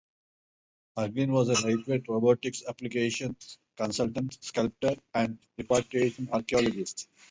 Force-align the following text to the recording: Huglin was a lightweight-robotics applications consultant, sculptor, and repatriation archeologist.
Huglin 0.97 1.29
was 1.29 1.49
a 1.49 1.67
lightweight-robotics 1.67 2.63
applications 2.67 3.59
consultant, 3.77 4.35
sculptor, 4.43 4.95
and 5.13 5.37
repatriation 5.59 6.27
archeologist. 6.31 7.07